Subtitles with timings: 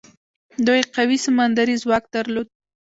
[0.67, 2.47] دوی قوي سمندري ځواک درلود.